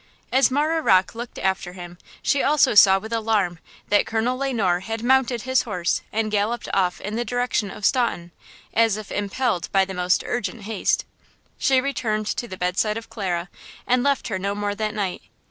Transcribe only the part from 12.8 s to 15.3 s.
of Clara, and left her no more that night.